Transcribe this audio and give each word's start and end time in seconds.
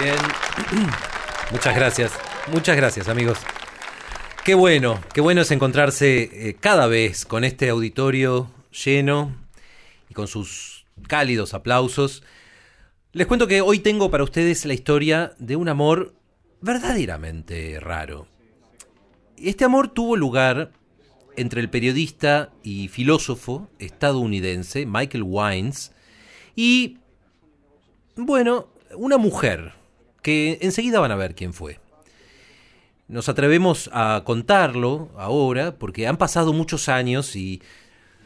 bien. 0.00 0.16
Muchas 1.50 1.74
gracias. 1.74 2.12
Muchas 2.52 2.76
gracias, 2.76 3.08
amigos. 3.08 3.38
Qué 4.44 4.54
bueno, 4.54 5.00
qué 5.14 5.20
bueno 5.20 5.42
es 5.42 5.50
encontrarse 5.50 6.48
eh, 6.48 6.56
cada 6.58 6.86
vez 6.86 7.24
con 7.24 7.44
este 7.44 7.68
auditorio 7.68 8.50
lleno 8.84 9.36
y 10.10 10.14
con 10.14 10.26
sus 10.26 10.84
cálidos 11.06 11.54
aplausos. 11.54 12.24
Les 13.12 13.26
cuento 13.26 13.46
que 13.46 13.60
hoy 13.60 13.78
tengo 13.78 14.10
para 14.10 14.24
ustedes 14.24 14.64
la 14.64 14.74
historia 14.74 15.34
de 15.38 15.56
un 15.56 15.68
amor 15.68 16.14
verdaderamente 16.60 17.78
raro. 17.78 18.26
Este 19.36 19.64
amor 19.64 19.88
tuvo 19.88 20.16
lugar 20.16 20.72
entre 21.36 21.60
el 21.60 21.70
periodista 21.70 22.50
y 22.62 22.88
filósofo 22.88 23.68
estadounidense 23.78 24.86
Michael 24.86 25.24
Wines 25.26 25.92
y, 26.54 26.98
bueno, 28.16 28.68
una 28.94 29.18
mujer 29.18 29.74
que 30.22 30.58
enseguida 30.60 31.00
van 31.00 31.12
a 31.12 31.16
ver 31.16 31.34
quién 31.34 31.52
fue. 31.52 31.80
Nos 33.08 33.28
atrevemos 33.28 33.90
a 33.92 34.22
contarlo 34.24 35.10
ahora 35.16 35.76
porque 35.78 36.06
han 36.06 36.16
pasado 36.16 36.52
muchos 36.52 36.88
años 36.88 37.36
y 37.36 37.60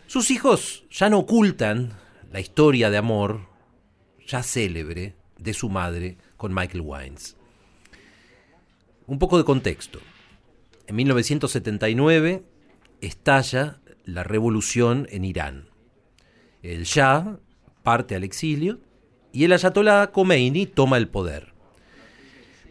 sus 0.06 0.30
hijos 0.30 0.84
ya 0.90 1.10
no 1.10 1.18
ocultan 1.18 1.92
la 2.32 2.40
historia 2.40 2.90
de 2.90 2.96
amor 2.96 3.40
ya 4.26 4.42
célebre 4.42 5.14
de 5.38 5.54
su 5.54 5.68
madre 5.68 6.16
con 6.36 6.54
Michael 6.54 6.82
Wines. 6.84 7.36
Un 9.06 9.18
poco 9.18 9.38
de 9.38 9.44
contexto. 9.44 10.00
En 10.86 10.96
1979 10.96 12.44
estalla 13.00 13.80
la 14.04 14.22
revolución 14.22 15.06
en 15.10 15.24
Irán. 15.24 15.68
El 16.62 16.84
Shah 16.84 17.38
parte 17.82 18.14
al 18.14 18.24
exilio 18.24 18.80
y 19.32 19.44
el 19.44 19.52
Ayatollah 19.52 20.12
Khomeini 20.12 20.66
toma 20.66 20.96
el 20.96 21.08
poder. 21.08 21.52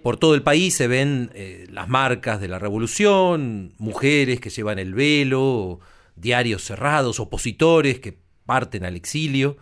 Por 0.02 0.18
todo 0.18 0.36
el 0.36 0.44
país 0.44 0.76
se 0.76 0.88
ven 0.88 1.32
eh, 1.34 1.68
las 1.70 1.90
marcas 1.90 2.40
de 2.40 2.48
la 2.48 2.60
revolución, 2.60 3.74
mujeres 3.78 4.40
que 4.40 4.50
llevan 4.50 4.78
el 4.78 4.94
velo, 4.94 5.80
diarios 6.16 6.64
cerrados, 6.64 7.20
opositores 7.20 8.00
que 8.00 8.18
parten 8.46 8.86
al 8.86 8.96
exilio, 8.96 9.58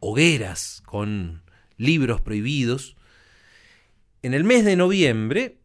hogueras 0.00 0.82
con 0.84 1.42
libros 1.78 2.20
prohibidos. 2.20 2.96
En 4.22 4.34
el 4.34 4.44
mes 4.44 4.64
de 4.64 4.76
noviembre, 4.76 5.58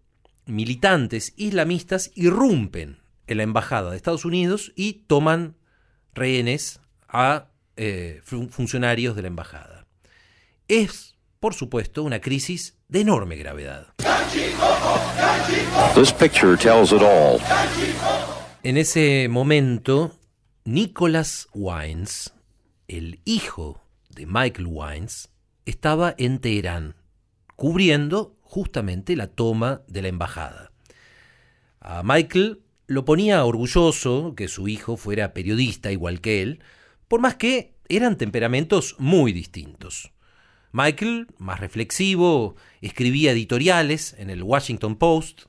militantes 0.46 1.34
islamistas 1.36 2.12
irrumpen 2.16 3.03
en 3.28 3.38
la 3.38 3.44
embajada 3.44 3.92
de 3.92 3.98
Estados 3.98 4.26
Unidos 4.26 4.72
y 4.76 5.04
toman 5.08 5.56
rehenes 6.14 6.80
a 7.08 7.48
eh, 7.76 8.22
funcionarios 8.24 9.16
de 9.16 9.22
la 9.24 9.28
embajada. 9.28 9.86
Es, 10.68 11.16
por 11.40 11.54
supuesto, 11.54 12.04
una 12.04 12.22
crisis 12.22 12.78
de 12.88 13.02
enorme 13.02 13.36
gravedad. 13.36 13.88
En 18.64 18.78
ese 18.78 19.28
momento, 19.30 20.18
Nicholas 20.66 21.48
Wines, 21.54 22.34
el 22.88 23.20
hijo 23.26 23.82
de 24.10 24.26
Michael 24.26 24.68
Wines, 24.70 25.30
estaba 25.66 26.16
en 26.18 26.40
Teherán, 26.40 26.96
cubriendo 27.56 28.36
justamente 28.42 29.16
la 29.16 29.28
toma 29.28 29.82
de 29.88 30.02
la 30.02 30.08
embajada. 30.08 30.72
A 31.80 32.02
Michael 32.04 32.63
lo 32.94 33.06
ponía 33.06 33.44
orgulloso 33.44 34.36
que 34.36 34.48
su 34.48 34.68
hijo 34.68 34.98
fuera 34.98 35.34
periodista 35.34 35.92
igual 35.92 36.22
que 36.22 36.44
él, 36.44 36.60
por 37.08 37.22
más 37.22 37.36
que 37.36 37.74
eran 37.90 38.18
temperamentos 38.18 38.96
muy 39.00 39.34
distintos. 39.34 40.12
Michael, 40.72 41.28
más 41.38 41.60
reflexivo, 41.60 42.56
escribía 42.82 43.32
editoriales 43.32 44.16
en 44.18 44.30
el 44.30 44.44
Washington 44.44 44.96
Post 44.96 45.44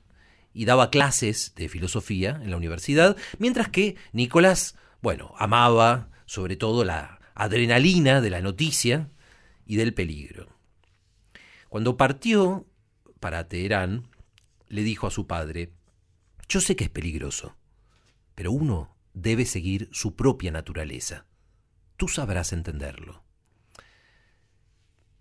y 0.53 0.65
daba 0.65 0.89
clases 0.89 1.53
de 1.55 1.69
filosofía 1.69 2.39
en 2.41 2.49
la 2.49 2.57
universidad, 2.57 3.15
mientras 3.37 3.69
que 3.69 3.95
Nicolás, 4.11 4.75
bueno, 5.01 5.33
amaba 5.37 6.09
sobre 6.25 6.55
todo 6.55 6.83
la 6.83 7.19
adrenalina 7.35 8.21
de 8.21 8.29
la 8.31 8.41
noticia 8.41 9.09
y 9.67 9.75
del 9.75 9.93
peligro. 9.93 10.47
Cuando 11.69 11.97
partió 11.97 12.65
para 13.19 13.47
Teherán, 13.47 14.07
le 14.67 14.83
dijo 14.83 15.07
a 15.07 15.11
su 15.11 15.27
padre, 15.27 15.71
yo 16.47 16.61
sé 16.61 16.75
que 16.75 16.85
es 16.85 16.89
peligroso, 16.89 17.55
pero 18.35 18.51
uno 18.51 18.95
debe 19.13 19.45
seguir 19.45 19.89
su 19.91 20.15
propia 20.15 20.51
naturaleza. 20.51 21.25
Tú 21.97 22.07
sabrás 22.07 22.53
entenderlo. 22.53 23.23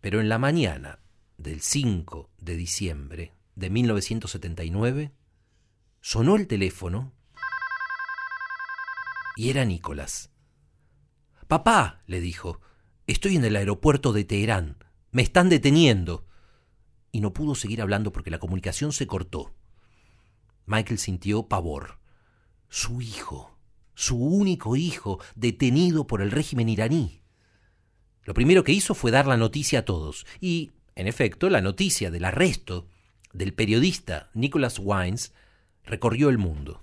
Pero 0.01 0.21
en 0.21 0.29
la 0.29 0.39
mañana 0.39 0.99
del 1.39 1.61
5 1.61 2.31
de 2.39 2.57
diciembre 2.57 3.33
de 3.55 3.71
1979, 3.71 5.13
sonó 6.01 6.37
el 6.37 6.47
teléfono 6.47 7.13
y 9.37 9.51
era 9.51 9.65
Nicolás. 9.65 10.31
Papá, 11.47 12.03
le 12.07 12.21
dijo, 12.21 12.61
estoy 13.07 13.37
en 13.37 13.45
el 13.45 13.57
aeropuerto 13.57 14.13
de 14.13 14.25
Teherán. 14.25 14.77
Me 15.11 15.23
están 15.23 15.49
deteniendo. 15.49 16.27
Y 17.13 17.21
no 17.21 17.33
pudo 17.33 17.55
seguir 17.55 17.81
hablando 17.81 18.13
porque 18.13 18.31
la 18.31 18.39
comunicación 18.39 18.93
se 18.93 19.07
cortó. 19.07 19.55
Michael 20.67 20.99
sintió 20.99 21.49
pavor. 21.49 21.99
Su 22.69 23.01
hijo, 23.01 23.57
su 23.95 24.17
único 24.17 24.77
hijo, 24.77 25.21
detenido 25.35 26.07
por 26.07 26.23
el 26.23 26.31
régimen 26.31 26.69
iraní. 26.69 27.23
Lo 28.25 28.35
primero 28.35 28.65
que 28.65 28.73
hizo 28.73 28.95
fue 28.95 29.11
dar 29.11 29.27
la 29.27 29.37
noticia 29.37 29.81
a 29.81 29.85
todos, 29.85 30.27
y, 30.41 30.73
en 30.95 31.07
efecto, 31.07 31.51
la 31.51 31.61
noticia 31.61 32.11
del 32.11 32.25
arresto 32.25 32.87
del 33.33 33.53
periodista 33.53 34.31
Nicholas 34.33 34.79
Wines 34.79 35.35
recorrió 35.85 36.31
el 36.31 36.39
mundo. 36.39 36.83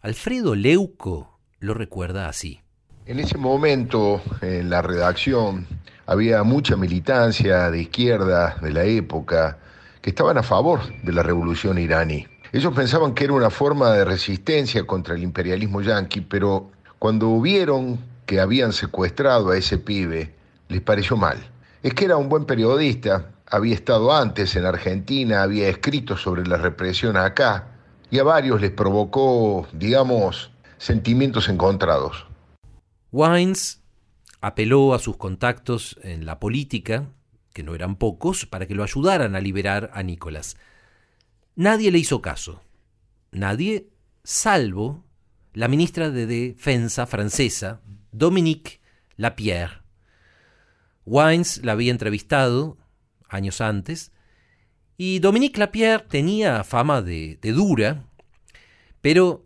Alfredo 0.00 0.54
Leuco 0.54 1.38
lo 1.58 1.74
recuerda 1.74 2.28
así. 2.28 2.60
En 3.06 3.18
ese 3.18 3.36
momento, 3.36 4.22
en 4.40 4.70
la 4.70 4.80
redacción, 4.80 5.66
había 6.06 6.42
mucha 6.44 6.76
militancia 6.76 7.70
de 7.70 7.82
izquierda 7.82 8.56
de 8.62 8.72
la 8.72 8.84
época 8.84 9.58
que 10.00 10.10
estaban 10.10 10.38
a 10.38 10.42
favor 10.42 10.80
de 11.02 11.12
la 11.12 11.22
revolución 11.22 11.78
iraní. 11.78 12.26
Ellos 12.52 12.74
pensaban 12.74 13.14
que 13.14 13.24
era 13.24 13.32
una 13.32 13.48
forma 13.48 13.92
de 13.92 14.04
resistencia 14.04 14.86
contra 14.86 15.14
el 15.14 15.22
imperialismo 15.22 15.80
yanqui, 15.80 16.20
pero 16.20 16.70
cuando 16.98 17.40
vieron 17.40 17.98
que 18.26 18.40
habían 18.40 18.74
secuestrado 18.74 19.50
a 19.50 19.56
ese 19.56 19.78
pibe, 19.78 20.34
les 20.68 20.82
pareció 20.82 21.16
mal. 21.16 21.38
Es 21.82 21.94
que 21.94 22.04
era 22.04 22.18
un 22.18 22.28
buen 22.28 22.44
periodista, 22.44 23.30
había 23.46 23.74
estado 23.74 24.12
antes 24.12 24.54
en 24.54 24.66
Argentina, 24.66 25.42
había 25.42 25.68
escrito 25.68 26.18
sobre 26.18 26.46
la 26.46 26.58
represión 26.58 27.16
acá, 27.16 27.68
y 28.10 28.18
a 28.18 28.22
varios 28.22 28.60
les 28.60 28.70
provocó, 28.70 29.66
digamos, 29.72 30.50
sentimientos 30.76 31.48
encontrados. 31.48 32.26
Wines 33.12 33.80
apeló 34.42 34.92
a 34.92 34.98
sus 34.98 35.16
contactos 35.16 35.98
en 36.02 36.26
la 36.26 36.38
política, 36.38 37.06
que 37.54 37.62
no 37.62 37.74
eran 37.74 37.96
pocos, 37.96 38.44
para 38.44 38.66
que 38.66 38.74
lo 38.74 38.82
ayudaran 38.82 39.36
a 39.36 39.40
liberar 39.40 39.90
a 39.94 40.02
Nicolás. 40.02 40.56
Nadie 41.54 41.90
le 41.90 41.98
hizo 41.98 42.22
caso. 42.22 42.62
Nadie, 43.30 43.90
salvo 44.24 45.04
la 45.52 45.68
ministra 45.68 46.10
de 46.10 46.26
Defensa 46.26 47.06
francesa, 47.06 47.82
Dominique 48.10 48.80
Lapierre. 49.16 49.82
Wines 51.04 51.62
la 51.62 51.72
había 51.72 51.90
entrevistado 51.90 52.78
años 53.28 53.60
antes, 53.60 54.12
y 54.96 55.18
Dominique 55.18 55.58
Lapierre 55.58 56.06
tenía 56.08 56.64
fama 56.64 57.02
de, 57.02 57.38
de 57.42 57.52
dura, 57.52 58.06
pero 59.00 59.42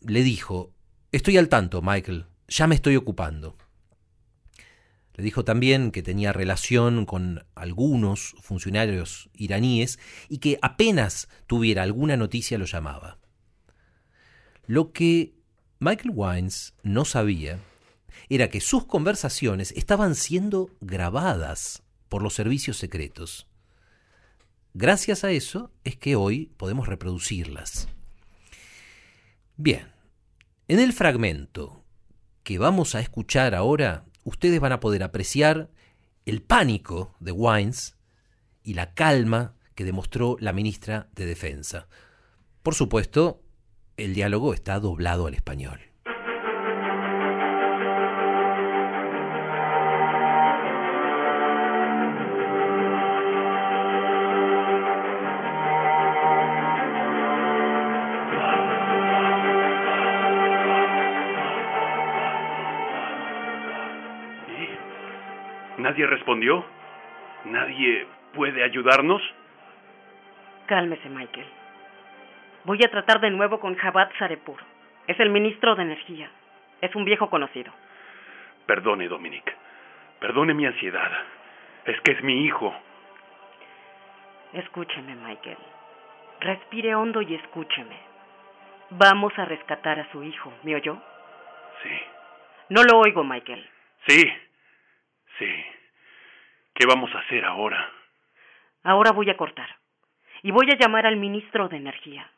le 0.00 0.22
dijo, 0.22 0.72
estoy 1.12 1.36
al 1.36 1.48
tanto, 1.48 1.82
Michael, 1.82 2.26
ya 2.48 2.66
me 2.66 2.74
estoy 2.74 2.96
ocupando. 2.96 3.56
Dijo 5.20 5.44
también 5.44 5.90
que 5.90 6.02
tenía 6.02 6.32
relación 6.32 7.06
con 7.06 7.44
algunos 7.54 8.34
funcionarios 8.40 9.30
iraníes 9.34 9.98
y 10.28 10.38
que 10.38 10.58
apenas 10.62 11.28
tuviera 11.46 11.82
alguna 11.82 12.16
noticia 12.16 12.58
lo 12.58 12.64
llamaba. 12.64 13.18
Lo 14.66 14.92
que 14.92 15.34
Michael 15.78 16.12
Wines 16.14 16.74
no 16.82 17.04
sabía 17.04 17.58
era 18.28 18.48
que 18.48 18.60
sus 18.60 18.86
conversaciones 18.86 19.72
estaban 19.72 20.14
siendo 20.14 20.70
grabadas 20.80 21.82
por 22.08 22.22
los 22.22 22.34
servicios 22.34 22.76
secretos. 22.76 23.46
Gracias 24.74 25.24
a 25.24 25.32
eso 25.32 25.72
es 25.84 25.96
que 25.96 26.16
hoy 26.16 26.52
podemos 26.56 26.86
reproducirlas. 26.86 27.88
Bien, 29.56 29.92
en 30.68 30.78
el 30.78 30.92
fragmento 30.92 31.84
que 32.44 32.58
vamos 32.58 32.94
a 32.94 33.00
escuchar 33.00 33.54
ahora 33.54 34.04
ustedes 34.24 34.60
van 34.60 34.72
a 34.72 34.80
poder 34.80 35.02
apreciar 35.02 35.70
el 36.26 36.42
pánico 36.42 37.14
de 37.20 37.32
Wines 37.32 37.96
y 38.62 38.74
la 38.74 38.94
calma 38.94 39.54
que 39.74 39.84
demostró 39.84 40.36
la 40.40 40.52
ministra 40.52 41.08
de 41.14 41.26
Defensa. 41.26 41.88
Por 42.62 42.74
supuesto, 42.74 43.42
el 43.96 44.14
diálogo 44.14 44.54
está 44.54 44.78
doblado 44.80 45.26
al 45.26 45.34
español. 45.34 45.89
¿Nadie 66.00 66.16
respondió? 66.16 66.64
¿Nadie 67.44 68.06
puede 68.32 68.64
ayudarnos? 68.64 69.20
Cálmese, 70.64 71.10
Michael. 71.10 71.46
Voy 72.64 72.82
a 72.82 72.90
tratar 72.90 73.20
de 73.20 73.28
nuevo 73.28 73.60
con 73.60 73.74
Javad 73.74 74.08
Sarepur. 74.18 74.58
Es 75.06 75.20
el 75.20 75.28
ministro 75.28 75.74
de 75.74 75.82
Energía. 75.82 76.30
Es 76.80 76.94
un 76.94 77.04
viejo 77.04 77.28
conocido. 77.28 77.70
Perdone, 78.64 79.08
Dominic. 79.08 79.54
Perdone 80.20 80.54
mi 80.54 80.64
ansiedad. 80.64 81.10
Es 81.84 82.00
que 82.00 82.12
es 82.12 82.22
mi 82.22 82.46
hijo. 82.46 82.74
Escúcheme, 84.54 85.16
Michael. 85.16 85.58
Respire 86.40 86.94
hondo 86.94 87.20
y 87.20 87.34
escúcheme. 87.34 87.98
Vamos 88.88 89.38
a 89.38 89.44
rescatar 89.44 90.00
a 90.00 90.10
su 90.12 90.22
hijo, 90.22 90.50
¿me 90.62 90.76
oyó? 90.76 90.96
Sí. 91.82 91.90
No 92.70 92.84
lo 92.84 93.00
oigo, 93.00 93.22
Michael. 93.22 93.68
Sí. 94.06 94.32
Sí. 95.38 95.64
¿Qué 96.80 96.86
vamos 96.86 97.10
a 97.14 97.18
hacer 97.18 97.44
ahora? 97.44 97.92
Ahora 98.82 99.12
voy 99.12 99.28
a 99.28 99.36
cortar. 99.36 99.68
Y 100.42 100.50
voy 100.50 100.66
a 100.70 100.78
llamar 100.78 101.04
al 101.04 101.18
ministro 101.18 101.68
de 101.68 101.76
Energía. 101.76 102.30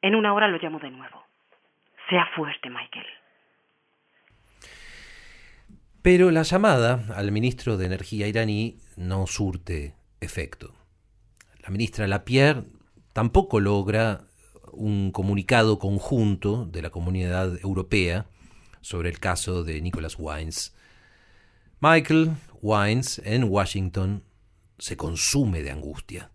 En 0.00 0.14
una 0.14 0.32
hora 0.32 0.48
lo 0.48 0.56
llamo 0.56 0.78
de 0.78 0.90
nuevo. 0.90 1.22
Sea 2.08 2.26
fuerte, 2.34 2.70
Michael. 2.70 3.04
Pero 6.00 6.30
la 6.30 6.42
llamada 6.42 7.00
al 7.14 7.30
ministro 7.32 7.76
de 7.76 7.84
Energía 7.84 8.26
iraní 8.26 8.78
no 8.96 9.26
surte 9.26 9.92
efecto. 10.22 10.72
La 11.60 11.68
ministra 11.68 12.06
Lapierre 12.06 12.62
tampoco 13.12 13.60
logra 13.60 14.22
un 14.72 15.12
comunicado 15.12 15.78
conjunto 15.78 16.64
de 16.64 16.80
la 16.80 16.88
comunidad 16.88 17.62
europea 17.62 18.24
sobre 18.80 19.10
el 19.10 19.20
caso 19.20 19.64
de 19.64 19.82
Nicholas 19.82 20.16
Wines. 20.18 20.74
Michael 21.80 22.30
Wines 22.62 23.20
en 23.24 23.44
Washington 23.44 24.24
se 24.78 24.96
consume 24.96 25.62
de 25.62 25.70
angustia. 25.70 26.30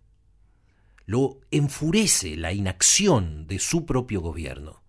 Lo 1.05 1.39
enfurece 1.51 2.37
la 2.37 2.53
inacción 2.53 3.47
de 3.47 3.59
su 3.59 3.85
propio 3.85 4.21
gobierno. 4.21 4.81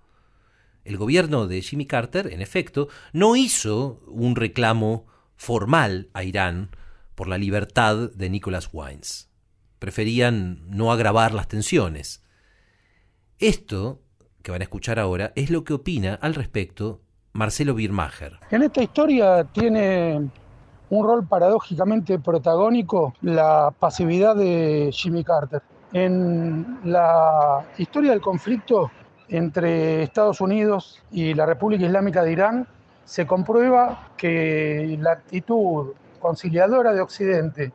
El 0.84 0.96
gobierno 0.96 1.46
de 1.46 1.62
Jimmy 1.62 1.86
Carter, 1.86 2.32
en 2.32 2.42
efecto, 2.42 2.88
no 3.12 3.36
hizo 3.36 4.02
un 4.06 4.36
reclamo 4.36 5.06
formal 5.36 6.10
a 6.12 6.24
Irán 6.24 6.70
por 7.14 7.28
la 7.28 7.38
libertad 7.38 8.10
de 8.10 8.30
Nicholas 8.30 8.70
Wines. 8.72 9.30
Preferían 9.78 10.62
no 10.68 10.92
agravar 10.92 11.34
las 11.34 11.48
tensiones. 11.48 12.24
Esto, 13.38 14.02
que 14.42 14.50
van 14.50 14.60
a 14.60 14.64
escuchar 14.64 14.98
ahora, 14.98 15.32
es 15.36 15.50
lo 15.50 15.64
que 15.64 15.72
opina 15.72 16.14
al 16.14 16.34
respecto 16.34 17.02
Marcelo 17.32 17.74
Birmacher. 17.74 18.38
En 18.50 18.62
esta 18.62 18.82
historia 18.82 19.44
tiene 19.44 20.30
un 20.92 21.06
rol 21.06 21.26
paradójicamente 21.26 22.18
protagónico 22.18 23.14
la 23.22 23.72
pasividad 23.78 24.36
de 24.36 24.90
Jimmy 24.92 25.24
Carter. 25.24 25.62
En 25.94 26.80
la 26.84 27.64
historia 27.78 28.10
del 28.10 28.20
conflicto, 28.20 28.90
entre 29.28 30.02
Estados 30.02 30.42
Unidos 30.42 31.02
y 31.10 31.32
la 31.32 31.46
República 31.46 31.86
Islámica 31.86 32.22
de 32.22 32.32
Irán, 32.32 32.66
se 33.06 33.26
comprueba 33.26 34.10
que 34.18 34.98
la 35.00 35.12
actitud 35.12 35.94
conciliadora 36.20 36.92
de 36.92 37.00
Occidente 37.00 37.72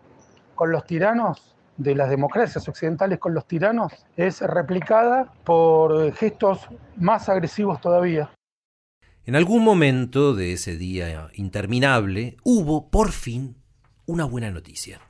con 0.53 0.71
los 0.71 0.85
tiranos, 0.85 1.55
de 1.75 1.95
las 1.95 2.11
democracias 2.11 2.67
occidentales 2.67 3.17
con 3.17 3.33
los 3.33 3.45
tiranos, 3.45 3.93
es 4.15 4.41
replicada 4.41 5.33
por 5.43 6.11
gestos 6.13 6.67
más 6.97 7.29
agresivos 7.29 7.81
todavía. 7.81 8.29
En 9.27 9.35
algún 9.35 9.61
momento 9.61 10.33
de 10.33 10.53
ese 10.53 10.77
día 10.77 11.29
interminable 11.33 12.37
hubo, 12.43 12.89
por 12.89 13.11
fin, 13.11 13.57
una 14.05 14.23
buena 14.23 14.51
noticia. 14.51 15.01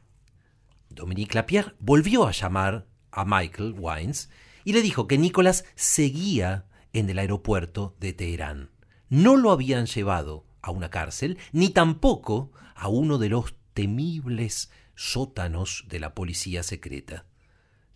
Dominique 0.90 1.36
Lapierre 1.36 1.75
volvió 1.78 2.25
a 2.25 2.31
llamar 2.31 2.88
a 3.12 3.25
Michael 3.25 3.75
Wines 3.78 4.31
y 4.64 4.74
le 4.74 4.81
dijo 4.81 5.08
que 5.08 5.19
Nicolás 5.19 5.66
seguía 5.75 6.66
en 6.94 7.12
el 7.12 7.19
aeropuerto 7.19 7.96
de 8.00 8.14
Teherán. 8.14 8.72
No 9.08 9.38
lo 9.38 9.52
habían 9.52 9.86
llevado 9.86 10.48
a 10.64 10.72
una 10.72 10.90
cárcel, 10.90 11.38
ni 11.52 11.69
tampoco 11.69 12.52
a 12.74 12.88
uno 12.88 13.19
de 13.19 13.30
los 13.30 13.54
temibles 13.75 14.72
sótanos 14.96 15.86
de 15.90 16.00
la 16.00 16.16
policía 16.16 16.64
secreta. 16.64 17.28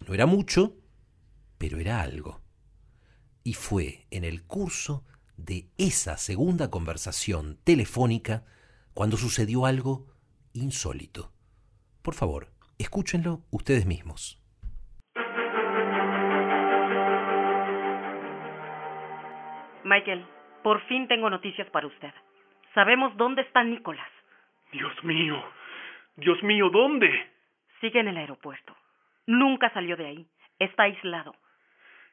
No 0.08 0.14
era 0.14 0.28
mucho, 0.28 0.78
pero 1.58 1.80
era 1.80 2.00
algo. 2.00 2.42
Y 3.44 3.54
fue 3.54 4.06
en 4.12 4.24
el 4.24 4.44
curso 4.44 5.04
de 5.46 5.66
esa 5.78 6.18
segunda 6.18 6.70
conversación 6.70 7.58
telefónica 7.64 8.44
cuando 8.94 9.18
sucedió 9.18 9.66
algo 9.66 10.08
insólito. 10.54 11.32
Por 12.02 12.14
favor, 12.14 12.48
escúchenlo 12.78 13.42
ustedes 13.52 13.86
mismos. 13.86 14.38
Michael, 19.84 20.26
por 20.64 20.82
fin 20.88 21.08
tengo 21.08 21.30
noticias 21.30 21.70
para 21.70 21.88
usted. 21.88 22.14
Sabemos 22.74 23.16
dónde 23.18 23.42
está 23.42 23.64
Nicolás. 23.64 24.10
Dios 24.72 24.94
mío, 25.04 25.44
Dios 26.16 26.42
mío, 26.44 26.70
¿dónde? 26.70 27.10
Sigue 27.82 28.00
en 28.00 28.08
el 28.08 28.18
aeropuerto. 28.18 28.76
Nunca 29.26 29.72
salió 29.74 29.98
de 29.98 30.06
ahí. 30.06 30.28
Está 30.60 30.84
aislado. 30.84 31.36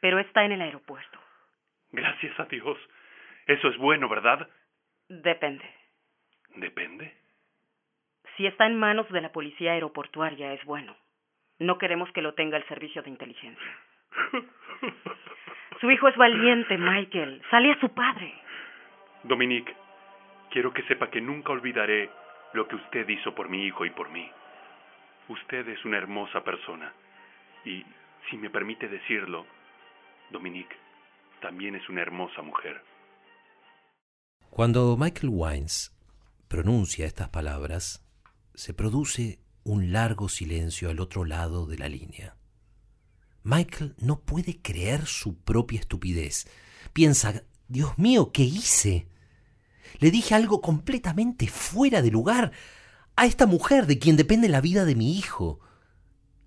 Pero 0.01 0.19
está 0.19 0.45
en 0.45 0.53
el 0.53 0.63
aeropuerto. 0.63 1.19
Gracias 1.93 2.39
a 2.41 2.45
Dios. 2.45 2.79
Eso 3.49 3.69
es 3.69 3.77
bueno, 3.79 4.09
¿verdad? 4.11 4.47
Depende. 5.09 5.65
¿Depende? 6.57 7.15
Si 8.37 8.47
está 8.47 8.67
en 8.67 8.79
manos 8.79 9.09
de 9.11 9.23
la 9.23 9.33
policía 9.33 9.73
aeroportuaria 9.73 10.53
es 10.53 10.63
bueno. 10.65 10.95
No 11.59 11.79
queremos 11.79 12.13
que 12.13 12.23
lo 12.23 12.35
tenga 12.35 12.59
el 12.59 12.69
servicio 12.69 13.03
de 13.03 13.11
inteligencia. 13.11 13.79
Su 15.81 15.91
hijo 15.91 16.09
es 16.09 16.17
valiente, 16.17 16.77
Michael. 16.77 17.43
Sale 17.51 17.73
a 17.73 17.81
su 17.81 17.89
padre. 17.89 18.35
Dominique, 19.23 19.75
quiero 20.51 20.73
que 20.73 20.83
sepa 20.83 21.11
que 21.11 21.21
nunca 21.21 21.53
olvidaré 21.53 22.11
lo 22.53 22.69
que 22.69 22.77
usted 22.77 23.09
hizo 23.09 23.35
por 23.35 23.49
mi 23.49 23.65
hijo 23.65 23.87
y 23.87 23.91
por 23.91 24.11
mí. 24.11 24.31
Usted 25.29 25.69
es 25.69 25.85
una 25.87 25.97
hermosa 25.97 26.45
persona. 26.45 26.93
Y, 27.65 27.85
si 28.29 28.37
me 28.37 28.51
permite 28.51 28.89
decirlo, 28.89 29.47
Dominique 30.31 30.77
también 31.41 31.77
es 31.77 31.89
una 31.89 32.03
hermosa 32.03 32.43
mujer. 32.43 32.83
Cuando 34.59 34.97
Michael 34.97 35.31
Wines 35.31 35.93
pronuncia 36.49 37.07
estas 37.07 37.29
palabras, 37.29 38.03
se 38.57 38.75
produce 38.75 39.39
un 39.63 39.93
largo 39.93 40.29
silencio 40.29 40.91
al 40.91 40.99
otro 40.99 41.25
lado 41.25 41.67
de 41.67 41.79
la 41.79 41.89
línea. 41.89 42.37
Michael 43.45 43.95
no 43.99 44.19
puede 44.19 44.61
creer 44.61 45.07
su 45.07 45.37
propia 45.37 45.79
estupidez. 45.79 46.49
Piensa, 46.93 47.45
Dios 47.69 47.99
mío, 47.99 48.33
¿qué 48.33 48.43
hice? 48.43 49.07
Le 50.01 50.11
dije 50.11 50.35
algo 50.35 50.61
completamente 50.61 51.47
fuera 51.47 52.03
de 52.03 52.11
lugar 52.11 52.51
a 53.15 53.27
esta 53.27 53.47
mujer 53.47 53.87
de 53.87 54.01
quien 54.01 54.17
depende 54.17 54.49
la 54.49 54.61
vida 54.61 54.85
de 54.85 54.97
mi 54.97 55.17
hijo. 55.17 55.61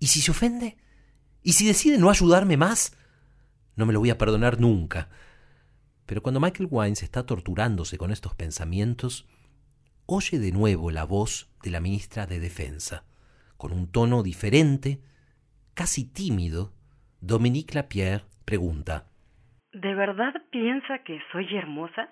¿Y 0.00 0.08
si 0.08 0.20
se 0.20 0.32
ofende? 0.32 0.76
¿Y 1.42 1.54
si 1.54 1.66
decide 1.66 1.96
no 1.96 2.10
ayudarme 2.10 2.58
más? 2.58 2.92
No 3.74 3.86
me 3.86 3.94
lo 3.94 4.00
voy 4.00 4.10
a 4.10 4.18
perdonar 4.18 4.60
nunca. 4.60 5.08
Pero 6.12 6.22
cuando 6.22 6.40
Michael 6.40 6.68
Wines 6.70 7.02
está 7.02 7.24
torturándose 7.24 7.96
con 7.96 8.10
estos 8.10 8.34
pensamientos, 8.34 9.26
oye 10.04 10.38
de 10.38 10.52
nuevo 10.52 10.90
la 10.90 11.04
voz 11.04 11.50
de 11.62 11.70
la 11.70 11.80
ministra 11.80 12.26
de 12.26 12.38
Defensa, 12.38 13.04
con 13.56 13.72
un 13.72 13.90
tono 13.90 14.22
diferente, 14.22 14.98
casi 15.72 16.04
tímido, 16.04 16.74
Dominique 17.22 17.74
Lapierre 17.74 18.26
pregunta. 18.44 19.06
¿De 19.72 19.94
verdad 19.94 20.34
piensa 20.50 20.98
que 21.02 21.18
soy 21.32 21.46
hermosa? 21.56 22.10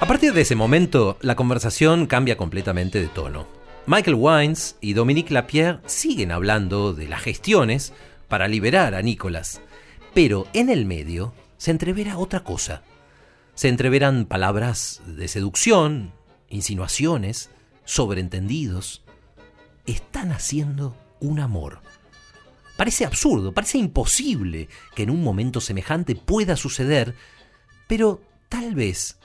A 0.00 0.06
partir 0.08 0.32
de 0.32 0.40
ese 0.40 0.56
momento, 0.56 1.18
la 1.20 1.36
conversación 1.36 2.06
cambia 2.06 2.36
completamente 2.36 3.00
de 3.00 3.06
tono. 3.06 3.57
Michael 3.90 4.16
Wines 4.16 4.76
y 4.82 4.92
Dominique 4.92 5.32
Lapierre 5.32 5.80
siguen 5.86 6.30
hablando 6.30 6.92
de 6.92 7.08
las 7.08 7.22
gestiones 7.22 7.94
para 8.28 8.46
liberar 8.46 8.94
a 8.94 9.00
Nicholas, 9.00 9.62
pero 10.12 10.46
en 10.52 10.68
el 10.68 10.84
medio 10.84 11.32
se 11.56 11.70
entrevera 11.70 12.18
otra 12.18 12.40
cosa. 12.44 12.82
Se 13.54 13.68
entreveran 13.68 14.26
palabras 14.26 15.00
de 15.06 15.26
seducción, 15.26 16.12
insinuaciones, 16.50 17.48
sobreentendidos, 17.86 19.04
están 19.86 20.32
haciendo 20.32 20.94
un 21.20 21.40
amor. 21.40 21.80
Parece 22.76 23.06
absurdo, 23.06 23.54
parece 23.54 23.78
imposible 23.78 24.68
que 24.94 25.04
en 25.04 25.08
un 25.08 25.24
momento 25.24 25.62
semejante 25.62 26.14
pueda 26.14 26.56
suceder, 26.56 27.14
pero 27.86 28.20
tal 28.50 28.74
vez 28.74 29.18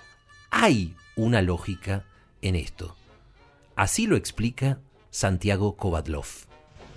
hay 0.52 0.96
una 1.18 1.42
lógica 1.42 2.06
en 2.42 2.56
esto. 2.56 2.96
Así 3.76 4.06
lo 4.06 4.16
explica 4.16 4.78
Santiago 5.10 5.76
Kovadlov. 5.76 6.28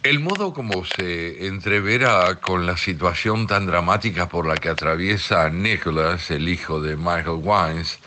El 0.02 0.21
modo 0.21 0.52
como 0.52 0.85
se 0.85 1.47
entrevera 1.47 2.37
con 2.37 2.66
la 2.66 2.76
situación 2.76 3.47
tan 3.47 3.66
dramática 3.66 4.28
por 4.28 4.47
la 4.47 4.56
que 4.56 4.68
atraviesa 4.68 5.49
Nicholas, 5.50 6.30
el 6.30 6.49
hijo 6.49 6.80
de 6.80 6.97
Michael 6.97 7.40
Wines, 7.42 7.99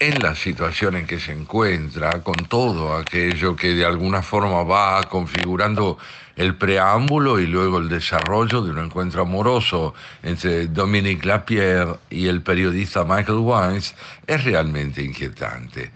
en 0.00 0.18
la 0.20 0.34
situación 0.34 0.96
en 0.96 1.06
que 1.06 1.20
se 1.20 1.32
encuentra, 1.32 2.22
con 2.22 2.34
todo 2.48 2.96
aquello 2.96 3.54
que 3.54 3.74
de 3.74 3.84
alguna 3.84 4.20
forma 4.20 4.62
va 4.64 5.02
configurando 5.04 5.96
el 6.36 6.56
preámbulo 6.56 7.38
y 7.38 7.46
luego 7.46 7.78
el 7.78 7.88
desarrollo 7.88 8.62
de 8.62 8.70
un 8.72 8.78
encuentro 8.78 9.22
amoroso 9.22 9.94
entre 10.22 10.66
Dominique 10.66 11.26
Lapierre 11.26 11.96
y 12.10 12.26
el 12.26 12.42
periodista 12.42 13.04
Michael 13.04 13.38
Wines, 13.38 13.94
es 14.26 14.44
realmente 14.44 15.02
inquietante 15.02 15.92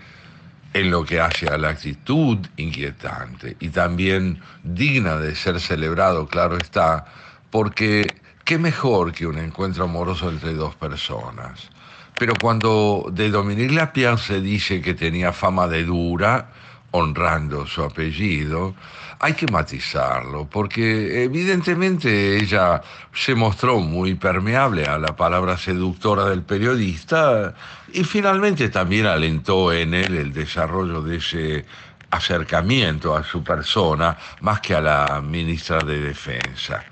en 0.75 0.91
lo 0.91 1.05
que 1.05 1.21
hace 1.21 1.49
a 1.49 1.57
la 1.57 1.71
actitud 1.71 2.39
inquietante 2.57 3.57
y 3.61 3.71
también 3.71 4.43
digna 4.65 5.17
de 5.17 5.35
ser 5.37 5.61
celebrado, 5.61 6.27
claro 6.27 6.59
está, 6.59 7.07
porque 7.51 8.21
qué 8.45 8.59
mejor 8.59 9.13
que 9.13 9.27
un 9.27 9.39
encuentro 9.39 9.85
amoroso 9.85 10.29
entre 10.29 10.53
dos 10.53 10.75
personas. 10.75 11.71
Pero 12.19 12.39
cuando 12.39 13.07
de 13.13 13.31
Dominique 13.31 13.73
Lapierre 13.73 14.19
se 14.19 14.41
dice 14.41 14.83
que 14.83 14.95
tenía 14.95 15.33
fama 15.33 15.69
de 15.69 15.85
dura, 15.85 16.51
honrando 16.97 17.67
su 17.67 17.83
apellido, 17.83 18.75
hay 19.19 19.33
que 19.33 19.47
matizarlo, 19.47 20.47
porque 20.49 21.25
evidentemente 21.25 22.37
ella 22.37 22.83
se 23.13 23.35
mostró 23.35 23.81
muy 23.81 24.15
permeable 24.15 24.85
a 24.87 24.97
la 24.99 25.17
palabra 25.17 25.59
seductora 25.59 26.27
del 26.27 26.43
periodista 26.43 27.53
y 27.93 28.05
finalmente 28.05 28.69
también 28.69 29.07
alentó 29.07 29.73
en 29.73 29.93
él 29.93 30.15
el 30.17 30.33
desarrollo 30.33 31.03
de 31.03 31.17
ese 31.17 31.65
acercamiento 32.11 33.17
a 33.17 33.25
su 33.25 33.43
persona 33.43 34.17
más 34.41 34.61
que 34.61 34.77
a 34.77 34.81
la 34.81 35.21
ministra 35.21 35.79
de 35.81 36.01
Defensa. 36.01 36.85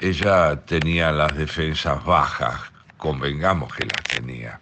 Ella 0.00 0.56
tenía 0.66 1.12
las 1.12 1.36
defensas 1.36 2.04
bajas, 2.04 2.60
convengamos 2.96 3.72
que 3.72 3.84
las 3.84 4.02
tenía. 4.02 4.60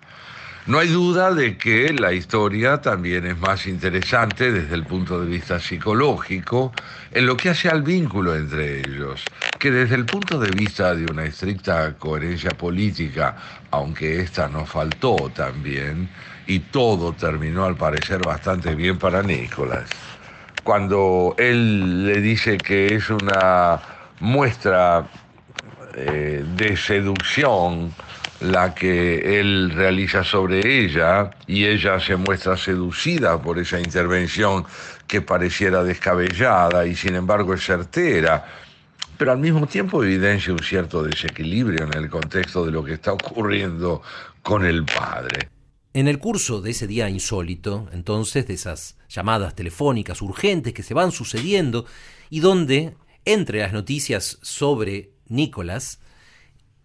No 0.64 0.78
hay 0.78 0.88
duda 0.88 1.35
de 1.35 1.59
que 1.59 1.92
la 1.92 2.12
historia 2.12 2.81
también 2.81 3.26
es 3.26 3.37
más 3.37 3.66
interesante 3.66 4.52
desde 4.52 4.76
el 4.76 4.87
punto 4.87 5.21
de 5.21 5.26
vista 5.26 5.59
psicológico 5.59 6.73
en 7.11 7.26
lo 7.26 7.37
que 7.37 7.50
hace 7.50 7.69
al 7.69 7.83
vínculo 7.83 8.37
entre 8.37 8.83
ellos, 8.85 9.33
que 9.59 9.73
desde 9.73 9.97
el 9.97 10.07
punto 10.07 10.38
de 10.38 10.52
vista 10.52 10.95
de 10.95 11.09
una 11.09 11.25
estricta 11.25 11.99
coherencia 11.99 12.57
política, 12.57 13.37
aunque 13.73 14.21
esta 14.21 14.49
nos 14.49 14.71
faltó 14.71 15.33
también, 15.35 16.09
y 16.47 16.61
todo 16.61 17.12
terminó 17.16 17.64
al 17.64 17.76
parecer 17.76 18.23
bastante 18.23 18.76
bien 18.76 18.99
para 19.00 19.25
Nicolás. 19.25 19.90
Cuando 20.62 21.35
él 21.38 22.07
le 22.07 22.21
dice 22.21 22.62
que 22.62 22.95
es 22.95 23.11
una 23.11 23.83
muestra 24.21 25.11
eh, 25.95 26.45
de 26.47 26.76
seducción, 26.76 27.95
la 28.42 28.75
que 28.75 29.38
él 29.40 29.70
realiza 29.70 30.25
sobre 30.25 30.84
ella 30.84 31.30
y 31.46 31.64
ella 31.64 32.00
se 32.00 32.16
muestra 32.16 32.56
seducida 32.56 33.40
por 33.40 33.58
esa 33.58 33.78
intervención 33.78 34.64
que 35.06 35.22
pareciera 35.22 35.84
descabellada 35.84 36.84
y 36.87 36.96
sin 36.96 37.14
embargo 37.14 37.54
es 37.54 37.64
certera, 37.64 38.44
pero 39.16 39.32
al 39.32 39.38
mismo 39.38 39.66
tiempo 39.66 40.02
evidencia 40.02 40.52
un 40.52 40.58
cierto 40.58 41.04
desequilibrio 41.04 41.84
en 41.84 41.94
el 41.96 42.11
contexto 42.11 42.66
de 42.66 42.72
lo 42.72 42.82
que 42.82 42.94
está 42.94 43.12
ocurriendo 43.12 44.02
con 44.42 44.64
el 44.64 44.84
padre. 44.84 45.49
En 45.94 46.08
el 46.08 46.18
curso 46.18 46.61
de 46.61 46.70
ese 46.70 46.87
día 46.87 47.08
insólito, 47.08 47.88
entonces, 47.92 48.49
de 48.49 48.54
esas 48.54 48.96
llamadas 49.08 49.54
telefónicas 49.54 50.22
urgentes 50.22 50.72
que 50.72 50.82
se 50.82 50.94
van 50.94 51.12
sucediendo 51.12 51.84
y 52.30 52.40
donde, 52.40 52.94
entre 53.25 53.61
las 53.61 53.72
noticias 53.72 54.38
sobre 54.42 55.11
Nicolás, 55.28 56.00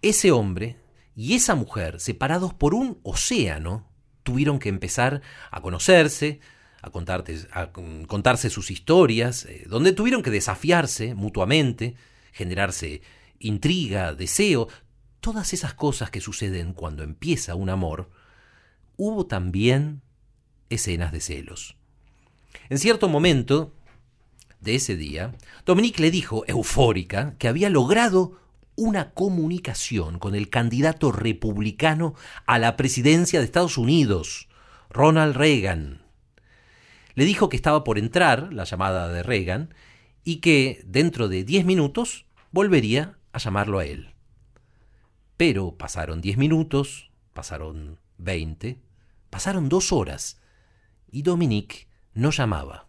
ese 0.02 0.32
hombre 0.32 0.76
y 1.18 1.34
esa 1.34 1.56
mujer, 1.56 2.00
separados 2.00 2.54
por 2.54 2.76
un 2.76 3.00
océano, 3.02 3.90
tuvieron 4.22 4.60
que 4.60 4.70
empezar 4.70 5.24
a 5.50 5.62
conocerse, 5.62 6.40
a, 6.84 6.92
contarse 7.72 8.52
sus 8.52 8.70
historias, 8.70 9.46
eh, 9.46 9.66
donde 9.68 9.94
tuvieron 9.94 10.22
que 10.22 10.30
desafiarse 10.30 11.16
mutuamente, 11.16 11.96
generarse 12.34 13.02
intriga, 13.40 14.14
deseo, 14.14 14.68
todas 15.20 15.54
esas 15.54 15.74
cosas 15.74 16.12
que 16.12 16.22
suceden 16.22 16.74
cuando 16.74 17.02
empieza 17.02 17.56
un 17.56 17.72
amor, 17.72 18.12
hubo 18.96 19.26
también 19.26 20.04
escenas 20.70 21.12
de 21.12 21.22
celos. 21.22 21.78
En 22.70 22.78
cierto 22.78 23.10
momento 23.10 23.74
de 24.62 24.76
ese 24.76 24.96
día, 24.96 25.34
Dominique 25.66 26.00
le 26.00 26.12
dijo, 26.12 26.44
eufórica, 26.46 27.34
que 27.40 27.48
había 27.48 27.72
logrado 27.72 28.40
una 28.78 29.12
comunicación 29.12 30.20
con 30.20 30.36
el 30.36 30.50
candidato 30.50 31.12
republicano 31.12 32.14
a 32.46 32.60
la 32.60 32.78
presidencia 32.78 33.40
de 33.40 33.46
Estados 33.46 33.78
Unidos, 33.78 34.48
Ronald 34.90 35.36
Reagan. 35.36 36.04
Le 37.16 37.26
dijo 37.26 37.50
que 37.50 37.58
estaba 37.58 37.84
por 37.84 37.98
entrar 37.98 38.54
la 38.54 38.64
llamada 38.64 39.10
de 39.10 39.24
Reagan 39.24 39.74
y 40.24 40.38
que 40.38 40.84
dentro 40.86 41.28
de 41.28 41.44
diez 41.44 41.66
minutos 41.66 42.28
volvería 42.52 43.18
a 43.34 43.40
llamarlo 43.40 43.80
a 43.80 43.86
él. 43.86 44.14
Pero 45.38 45.76
pasaron 45.76 46.22
diez 46.22 46.38
minutos, 46.38 47.10
pasaron 47.34 48.00
veinte, 48.18 48.80
pasaron 49.32 49.70
dos 49.70 49.92
horas 49.92 50.40
y 51.12 51.24
Dominique 51.24 51.88
no 52.14 52.30
llamaba. 52.30 52.88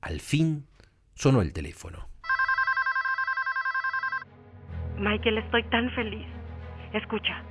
Al 0.00 0.20
fin 0.20 0.66
sonó 1.14 1.42
el 1.42 1.52
teléfono. 1.52 2.08
Michael, 4.98 5.38
estoy 5.38 5.62
tan 5.64 5.90
feliz. 5.90 6.26
Escucha, 6.92 7.42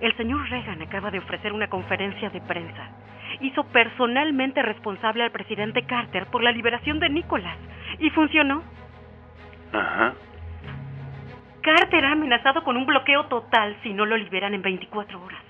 el 0.00 0.16
señor 0.16 0.48
Reagan 0.48 0.82
acaba 0.82 1.10
de 1.10 1.18
ofrecer 1.18 1.52
una 1.52 1.68
conferencia 1.68 2.30
de 2.30 2.40
prensa. 2.40 2.90
Hizo 3.40 3.64
personalmente 3.64 4.62
responsable 4.62 5.22
al 5.22 5.30
presidente 5.30 5.82
Carter 5.82 6.26
por 6.26 6.42
la 6.42 6.52
liberación 6.52 6.98
de 6.98 7.08
Nicholas. 7.08 7.56
¿Y 7.98 8.10
funcionó? 8.10 8.62
Ajá. 9.72 10.14
Carter 11.62 12.04
ha 12.04 12.12
amenazado 12.12 12.64
con 12.64 12.76
un 12.76 12.86
bloqueo 12.86 13.26
total 13.26 13.76
si 13.82 13.92
no 13.92 14.06
lo 14.06 14.16
liberan 14.16 14.54
en 14.54 14.62
24 14.62 15.22
horas. 15.22 15.42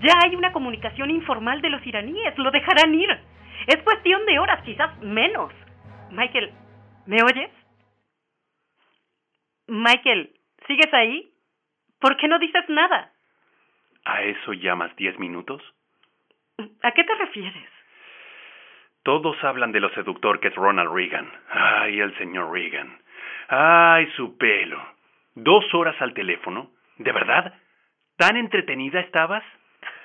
Ya 0.00 0.14
hay 0.24 0.34
una 0.34 0.52
comunicación 0.52 1.10
informal 1.10 1.60
de 1.60 1.70
los 1.70 1.84
iraníes. 1.86 2.38
Lo 2.38 2.50
dejarán 2.50 2.94
ir. 2.94 3.10
Es 3.66 3.82
cuestión 3.82 4.24
de 4.26 4.38
horas, 4.38 4.62
quizás 4.64 4.96
menos. 5.02 5.52
Michael, 6.10 6.52
¿me 7.06 7.22
oyes? 7.22 7.50
Michael, 9.66 10.32
¿Sigues 10.70 10.94
ahí? 10.94 11.28
¿Por 12.00 12.16
qué 12.16 12.28
no 12.28 12.38
dices 12.38 12.62
nada? 12.68 13.10
¿A 14.04 14.22
eso 14.22 14.52
llamas 14.52 14.94
diez 14.94 15.18
minutos? 15.18 15.60
¿A 16.84 16.92
qué 16.92 17.02
te 17.02 17.12
refieres? 17.16 17.68
Todos 19.02 19.42
hablan 19.42 19.72
de 19.72 19.80
lo 19.80 19.88
seductor 19.94 20.38
que 20.38 20.46
es 20.46 20.54
Ronald 20.54 20.94
Reagan. 20.94 21.28
Ay, 21.50 21.98
el 21.98 22.16
señor 22.18 22.52
Reagan. 22.52 23.00
Ay, 23.48 24.12
su 24.14 24.38
pelo. 24.38 24.80
¿Dos 25.34 25.64
horas 25.74 26.00
al 26.00 26.14
teléfono? 26.14 26.70
¿De 26.98 27.10
verdad? 27.10 27.52
¿Tan 28.16 28.36
entretenida 28.36 29.00
estabas? 29.00 29.42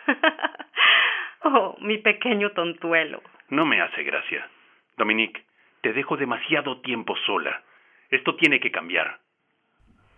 oh, 1.43 1.77
mi 1.81 1.99
pequeño 1.99 2.53
tontuelo. 2.53 3.21
No 3.49 3.65
me 3.65 3.81
hace 3.81 4.01
gracia. 4.01 4.49
Dominique, 4.97 5.43
te 5.81 5.93
dejo 5.93 6.17
demasiado 6.17 6.81
tiempo 6.81 7.15
sola. 7.27 7.61
Esto 8.09 8.35
tiene 8.35 8.59
que 8.59 8.71
cambiar. 8.71 9.19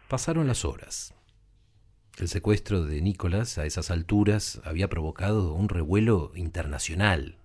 Pasaron 0.08 0.48
las 0.48 0.64
horas. 0.64 1.14
El 2.18 2.30
secuestro 2.30 2.86
de 2.86 3.02
Nicolás 3.02 3.58
a 3.58 3.66
esas 3.66 3.92
alturas 3.92 4.62
había 4.64 4.88
provocado 4.88 5.54
un 5.54 5.68
revuelo 5.68 6.32
internacional. 6.36 7.36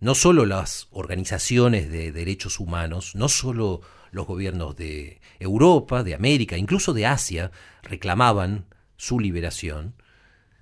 No 0.00 0.14
solo 0.14 0.46
las 0.46 0.88
organizaciones 0.90 1.90
de 1.90 2.12
derechos 2.12 2.60
humanos, 2.60 3.14
no 3.14 3.28
solo 3.28 3.82
los 4.10 4.26
gobiernos 4.26 4.74
de 4.74 5.20
Europa, 5.38 6.02
de 6.02 6.14
América, 6.14 6.56
incluso 6.56 6.94
de 6.94 7.04
Asia, 7.04 7.50
reclamaban 7.82 8.64
su 8.96 9.20
liberación, 9.20 9.94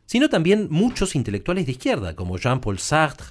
sino 0.06 0.28
también 0.28 0.66
muchos 0.68 1.14
intelectuales 1.14 1.66
de 1.66 1.72
izquierda, 1.72 2.16
como 2.16 2.38
Jean-Paul 2.38 2.80
Sartre, 2.80 3.26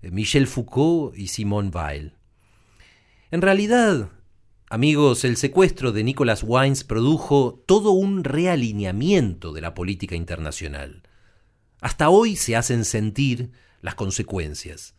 Michel 0.00 0.46
Foucault 0.46 1.18
y 1.18 1.26
Simone 1.26 1.70
Weil. 1.74 2.14
En 3.32 3.42
realidad, 3.42 4.12
Amigos, 4.68 5.24
el 5.24 5.36
secuestro 5.36 5.92
de 5.92 6.02
Nicholas 6.02 6.42
Wines 6.44 6.82
produjo 6.82 7.62
todo 7.66 7.92
un 7.92 8.24
realineamiento 8.24 9.52
de 9.52 9.60
la 9.60 9.74
política 9.74 10.16
internacional. 10.16 11.04
Hasta 11.80 12.08
hoy 12.08 12.34
se 12.34 12.56
hacen 12.56 12.84
sentir 12.84 13.52
las 13.80 13.94
consecuencias. 13.94 14.98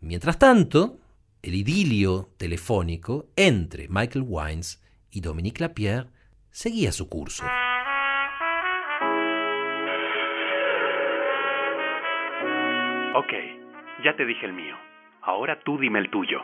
Mientras 0.00 0.38
tanto, 0.38 0.98
el 1.40 1.54
idilio 1.54 2.28
telefónico 2.36 3.30
entre 3.34 3.88
Michael 3.88 4.26
Wines 4.28 4.84
y 5.10 5.22
Dominique 5.22 5.62
Lapierre 5.62 6.10
seguía 6.50 6.92
su 6.92 7.08
curso. 7.08 7.44
Ok, 13.14 13.32
ya 14.04 14.14
te 14.14 14.26
dije 14.26 14.44
el 14.44 14.52
mío. 14.52 14.76
Ahora 15.22 15.58
tú 15.64 15.78
dime 15.78 15.98
el 15.98 16.10
tuyo. 16.10 16.40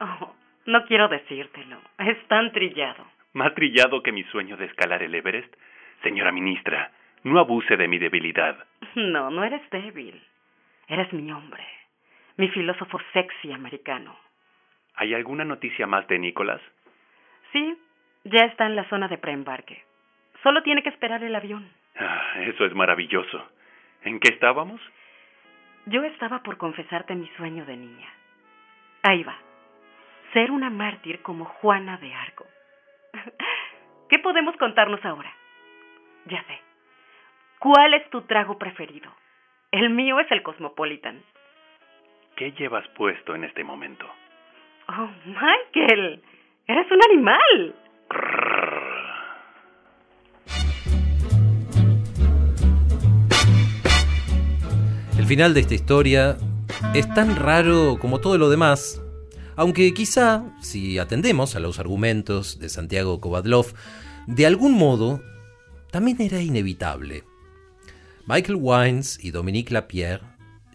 Oh, 0.00 0.32
No 0.66 0.84
quiero 0.84 1.08
decírtelo. 1.08 1.78
Es 1.98 2.18
tan 2.28 2.52
trillado. 2.52 3.04
Más 3.32 3.54
trillado 3.54 4.02
que 4.02 4.12
mi 4.12 4.24
sueño 4.24 4.56
de 4.56 4.66
escalar 4.66 5.02
el 5.02 5.14
Everest. 5.14 5.54
Señora 6.02 6.32
ministra, 6.32 6.90
no 7.22 7.38
abuse 7.38 7.76
de 7.76 7.88
mi 7.88 7.98
debilidad. 7.98 8.64
No, 8.94 9.30
no 9.30 9.44
eres 9.44 9.62
débil. 9.70 10.22
Eres 10.88 11.12
mi 11.12 11.30
hombre. 11.32 11.64
Mi 12.36 12.48
filósofo 12.48 12.98
sexy 13.12 13.52
americano. 13.52 14.16
¿Hay 14.94 15.14
alguna 15.14 15.44
noticia 15.44 15.86
más 15.86 16.06
de 16.08 16.18
Nicolás? 16.18 16.60
Sí, 17.52 17.76
ya 18.24 18.44
está 18.46 18.66
en 18.66 18.76
la 18.76 18.88
zona 18.88 19.08
de 19.08 19.18
preembarque. 19.18 19.84
Solo 20.42 20.62
tiene 20.62 20.82
que 20.82 20.88
esperar 20.88 21.22
el 21.22 21.34
avión. 21.34 21.68
Ah, 21.98 22.34
eso 22.40 22.64
es 22.64 22.74
maravilloso. 22.74 23.50
¿En 24.02 24.20
qué 24.20 24.32
estábamos? 24.32 24.80
Yo 25.86 26.02
estaba 26.04 26.42
por 26.42 26.56
confesarte 26.56 27.14
mi 27.14 27.28
sueño 27.36 27.64
de 27.64 27.76
niña. 27.76 28.08
Ahí 29.02 29.22
va. 29.22 29.36
Ser 30.36 30.50
una 30.50 30.68
mártir 30.68 31.22
como 31.22 31.46
Juana 31.46 31.96
de 31.96 32.12
Arco. 32.12 32.44
¿Qué 34.10 34.18
podemos 34.18 34.54
contarnos 34.58 35.02
ahora? 35.02 35.34
Ya 36.26 36.44
sé. 36.44 36.60
¿Cuál 37.58 37.94
es 37.94 38.10
tu 38.10 38.20
trago 38.20 38.58
preferido? 38.58 39.10
El 39.72 39.88
mío 39.88 40.20
es 40.20 40.30
el 40.30 40.42
Cosmopolitan. 40.42 41.22
¿Qué 42.36 42.52
llevas 42.52 42.86
puesto 42.88 43.34
en 43.34 43.44
este 43.44 43.64
momento? 43.64 44.04
Oh, 44.88 45.08
Michael, 45.24 46.22
eres 46.66 46.86
un 46.90 47.00
animal. 47.10 47.74
El 55.18 55.24
final 55.24 55.54
de 55.54 55.60
esta 55.60 55.72
historia 55.72 56.36
es 56.94 57.08
tan 57.14 57.36
raro 57.36 57.96
como 57.98 58.20
todo 58.20 58.36
lo 58.36 58.50
demás, 58.50 59.02
aunque 59.56 59.92
quizá, 59.94 60.44
si 60.62 60.98
atendemos 60.98 61.56
a 61.56 61.60
los 61.60 61.78
argumentos 61.78 62.58
de 62.58 62.68
Santiago 62.68 63.20
Kovadlov, 63.20 63.74
de 64.26 64.46
algún 64.46 64.72
modo 64.72 65.22
también 65.90 66.20
era 66.20 66.40
inevitable. 66.40 67.24
Michael 68.26 68.58
Wines 68.60 69.18
y 69.22 69.30
Dominique 69.30 69.72
Lapierre 69.72 70.26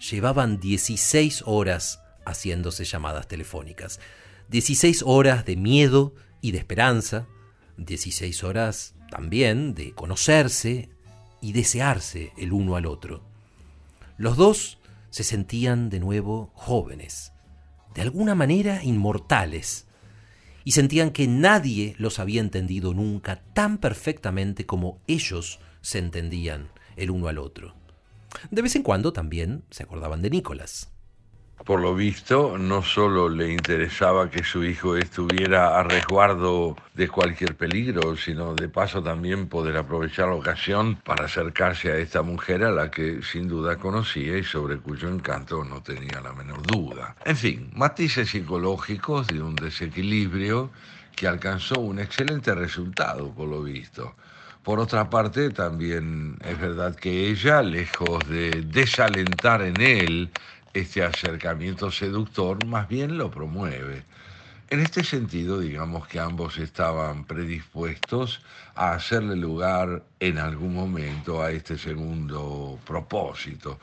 llevaban 0.09 0.59
16 0.59 1.43
horas 1.45 2.00
haciéndose 2.25 2.85
llamadas 2.85 3.27
telefónicas. 3.27 4.00
16 4.50 5.03
horas 5.05 5.45
de 5.45 5.55
miedo 5.55 6.13
y 6.41 6.51
de 6.51 6.57
esperanza, 6.57 7.27
16 7.77 8.43
horas 8.43 8.95
también 9.09 9.75
de 9.75 9.93
conocerse 9.93 10.89
y 11.41 11.53
desearse 11.53 12.31
el 12.38 12.53
uno 12.53 12.75
al 12.75 12.85
otro. 12.85 13.21
Los 14.17 14.38
dos 14.38 14.77
se 15.09 15.23
sentían 15.23 15.89
de 15.89 16.00
nuevo 16.00 16.51
jóvenes, 16.53 17.30
de 17.93 18.01
alguna 18.01 18.36
manera 18.36 18.83
inmortales, 18.83 19.88
y 20.63 20.71
sentían 20.71 21.12
que 21.12 21.27
nadie 21.27 21.95
los 21.98 22.19
había 22.19 22.41
entendido 22.41 22.93
nunca 22.93 23.41
tan 23.53 23.79
perfectamente 23.79 24.65
como 24.65 25.00
ellos 25.07 25.60
se 25.81 25.98
entendían 26.00 26.69
el 26.95 27.10
uno 27.10 27.27
al 27.27 27.39
otro. 27.39 27.75
De 28.50 28.62
vez 28.62 28.75
en 28.75 28.83
cuando 28.83 29.12
también 29.12 29.63
se 29.71 29.83
acordaban 29.83 30.21
de 30.21 30.29
Nicolás. 30.29 30.90
Por 31.63 31.80
lo 31.80 31.94
visto, 31.94 32.58
no 32.58 32.82
solo 32.82 33.30
le 33.30 33.53
interesaba 33.53 34.32
que 34.32 34.44
su 34.44 34.63
hijo 34.63 34.98
estuviera 34.98 35.80
a 35.80 35.84
resguardo 35.84 36.75
de 36.96 37.08
cualquier 37.08 37.56
peligro, 37.56 38.18
sino 38.18 38.56
de 38.56 38.68
paso 38.68 39.03
también 39.03 39.48
poder 39.48 39.77
aprovechar 39.77 40.30
la 40.30 40.36
ocasión 40.36 40.96
para 41.03 41.25
acercarse 41.25 41.91
a 41.91 41.98
esta 41.98 42.24
mujer 42.24 42.64
a 42.64 42.72
la 42.72 42.90
que 42.90 43.22
sin 43.22 43.48
duda 43.48 43.77
conocía 43.77 44.38
y 44.40 44.44
sobre 44.44 44.79
cuyo 44.79 45.07
encanto 45.07 45.64
no 45.64 45.83
tenía 45.83 46.20
la 46.20 46.33
menor 46.33 46.66
duda. 46.66 47.16
En 47.24 47.38
fin, 47.38 47.70
matices 47.75 48.29
psicológicos 48.29 49.29
de 49.29 49.42
un 49.44 49.59
desequilibrio 49.59 50.72
que 51.16 51.27
alcanzó 51.27 51.79
un 51.79 52.00
excelente 52.00 52.55
resultado, 52.55 53.31
por 53.35 53.48
lo 53.48 53.62
visto. 53.62 54.16
Por 54.64 54.79
otra 54.79 55.09
parte, 55.09 55.50
también 55.51 56.38
es 56.44 56.59
verdad 56.59 56.96
que 56.96 57.29
ella, 57.29 57.62
lejos 57.64 58.27
de 58.27 58.62
desalentar 58.64 59.62
en 59.64 59.81
él 59.81 60.31
este 60.74 61.03
acercamiento 61.03 61.92
seductor 61.92 62.66
más 62.66 62.88
bien 62.88 63.18
lo 63.18 63.29
promueve. 63.29 64.03
En 64.70 64.79
este 64.79 65.03
sentido, 65.03 65.60
digamos 65.60 66.07
que 66.07 66.20
ambos 66.20 66.57
estaban 66.57 67.25
predispuestos 67.25 68.42
a 68.74 68.94
hacerle 68.94 69.36
lugar 69.36 70.03
en 70.20 70.38
algún 70.38 70.74
momento 70.74 71.42
a 71.44 71.51
este 71.51 71.77
segundo 71.77 72.79
propósito. 72.86 73.79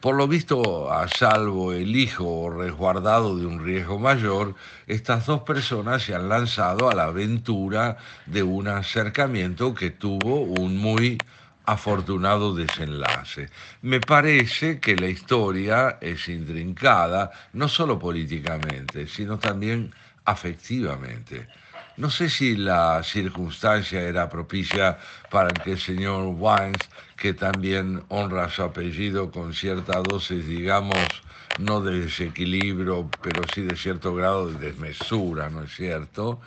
Por 0.00 0.14
lo 0.14 0.28
visto, 0.28 0.92
a 0.92 1.08
salvo 1.08 1.72
el 1.72 1.96
hijo 1.96 2.50
resguardado 2.50 3.36
de 3.36 3.46
un 3.46 3.64
riesgo 3.64 3.98
mayor, 3.98 4.54
estas 4.86 5.26
dos 5.26 5.42
personas 5.42 6.04
se 6.04 6.14
han 6.14 6.28
lanzado 6.28 6.88
a 6.88 6.94
la 6.94 7.06
aventura 7.06 7.96
de 8.24 8.44
un 8.44 8.68
acercamiento 8.68 9.74
que 9.74 9.90
tuvo 9.90 10.42
un 10.42 10.76
muy 10.76 11.24
afortunado 11.68 12.54
desenlace. 12.54 13.50
Me 13.82 14.00
parece 14.00 14.80
que 14.80 14.96
la 14.96 15.08
historia 15.08 15.98
es 16.00 16.26
intrincada, 16.30 17.30
no 17.52 17.68
solo 17.68 17.98
políticamente, 17.98 19.06
sino 19.06 19.38
también 19.38 19.94
afectivamente. 20.24 21.50
No 21.98 22.08
sé 22.08 22.30
si 22.30 22.56
la 22.56 23.02
circunstancia 23.02 24.00
era 24.00 24.30
propicia 24.30 24.98
para 25.28 25.60
que 25.60 25.72
el 25.72 25.78
señor 25.78 26.32
Wines, 26.38 26.88
que 27.16 27.34
también 27.34 28.02
honra 28.08 28.48
su 28.48 28.62
apellido 28.62 29.30
con 29.30 29.52
cierta 29.52 29.98
dosis, 29.98 30.46
digamos, 30.46 31.22
no 31.58 31.82
de 31.82 32.00
desequilibrio, 32.00 33.12
pero 33.20 33.46
sí 33.46 33.60
de 33.60 33.76
cierto 33.76 34.14
grado 34.14 34.50
de 34.50 34.58
desmesura, 34.68 35.50
¿no 35.50 35.64
es 35.64 35.74
cierto? 35.74 36.40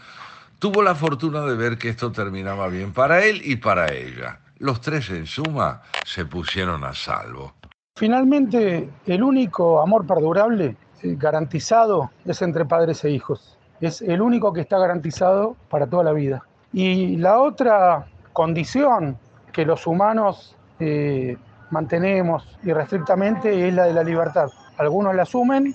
Tuvo 0.60 0.82
la 0.84 0.96
fortuna 0.96 1.42
de 1.42 1.56
ver 1.56 1.78
que 1.78 1.90
esto 1.90 2.12
terminaba 2.12 2.70
bien 2.70 2.92
para 2.94 3.24
él 3.26 3.42
y 3.44 3.58
para 3.58 3.94
ella. 3.94 4.40
Los 4.62 4.80
tres 4.80 5.10
en 5.10 5.26
suma 5.26 5.82
se 6.06 6.24
pusieron 6.24 6.84
a 6.84 6.94
salvo. 6.94 7.52
Finalmente, 7.96 8.88
el 9.08 9.24
único 9.24 9.82
amor 9.82 10.06
perdurable 10.06 10.78
eh, 11.02 11.16
garantizado 11.18 12.12
es 12.26 12.44
entre 12.44 12.66
padres 12.66 13.04
e 13.04 13.10
hijos. 13.10 13.58
Es 13.80 14.04
el 14.04 14.22
único 14.22 14.54
que 14.54 14.62
está 14.62 14.78
garantizado 14.78 15.56
para 15.68 15.88
toda 15.88 16.04
la 16.04 16.12
vida. 16.12 16.44
Y 16.72 17.18
la 17.18 17.40
otra 17.40 18.06
condición 18.34 19.18
que 19.52 19.66
los 19.66 19.88
humanos 19.88 20.56
eh, 20.80 21.38
mantenemos 21.72 22.48
irrestrictamente 22.62 23.68
es 23.68 23.74
la 23.74 23.86
de 23.86 23.94
la 23.94 24.04
libertad. 24.04 24.48
Algunos 24.78 25.16
la 25.16 25.24
asumen, 25.24 25.74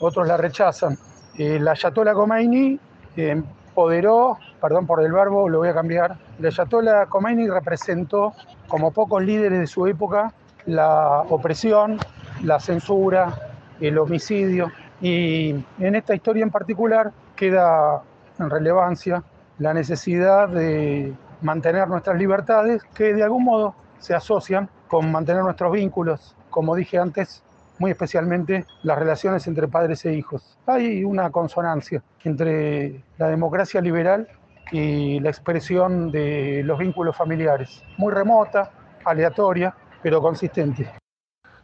otros 0.00 0.28
la 0.28 0.36
rechazan. 0.36 0.96
Eh, 1.36 1.58
la 1.58 1.72
Ayatollah 1.72 2.14
Khomeini 2.14 2.78
empoderó, 3.70 4.38
perdón 4.60 4.86
por 4.86 5.02
el 5.02 5.12
verbo, 5.12 5.48
lo 5.48 5.58
voy 5.58 5.68
a 5.68 5.74
cambiar, 5.74 6.16
la 6.38 6.48
Ayatollah 6.48 7.06
Khomeini 7.06 7.48
representó, 7.48 8.34
como 8.68 8.90
pocos 8.90 9.22
líderes 9.22 9.60
de 9.60 9.66
su 9.66 9.86
época, 9.86 10.32
la 10.66 11.24
opresión, 11.28 11.98
la 12.42 12.60
censura, 12.60 13.32
el 13.80 13.96
homicidio. 13.98 14.70
Y 15.00 15.50
en 15.78 15.94
esta 15.94 16.14
historia 16.14 16.42
en 16.42 16.50
particular 16.50 17.12
queda 17.36 18.02
en 18.38 18.50
relevancia 18.50 19.22
la 19.58 19.72
necesidad 19.72 20.48
de 20.48 21.14
mantener 21.40 21.88
nuestras 21.88 22.18
libertades 22.18 22.82
que 22.94 23.14
de 23.14 23.22
algún 23.22 23.44
modo 23.44 23.74
se 23.98 24.14
asocian 24.14 24.68
con 24.88 25.10
mantener 25.10 25.42
nuestros 25.42 25.72
vínculos, 25.72 26.34
como 26.50 26.74
dije 26.74 26.98
antes, 26.98 27.42
muy 27.80 27.90
especialmente 27.90 28.66
las 28.84 28.98
relaciones 28.98 29.46
entre 29.48 29.66
padres 29.66 30.04
e 30.04 30.12
hijos. 30.12 30.58
Hay 30.66 31.02
una 31.02 31.30
consonancia 31.30 32.02
entre 32.22 33.02
la 33.18 33.28
democracia 33.28 33.80
liberal 33.80 34.28
y 34.70 35.18
la 35.18 35.30
expresión 35.30 36.12
de 36.12 36.62
los 36.62 36.78
vínculos 36.78 37.16
familiares, 37.16 37.82
muy 37.96 38.12
remota, 38.12 38.70
aleatoria, 39.04 39.74
pero 40.02 40.20
consistente. 40.20 40.92